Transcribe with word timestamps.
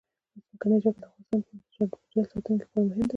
ځمکنی 0.45 0.77
شکل 0.83 0.93
د 1.01 1.03
افغانستان 1.07 1.39
د 1.59 1.71
چاپیریال 1.73 2.25
ساتنې 2.31 2.55
لپاره 2.61 2.83
مهم 2.87 2.99
دي. 3.05 3.09